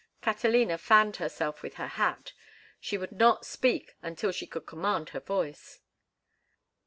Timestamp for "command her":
4.65-5.19